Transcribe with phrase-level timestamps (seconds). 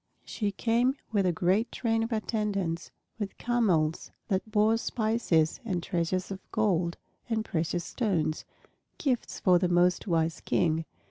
[0.25, 6.31] She came with a great train of attendants, with camels that bore spices and treasures
[6.31, 6.97] of gold
[7.29, 8.43] and precious stones,
[8.97, 10.85] gifts for the most wise King.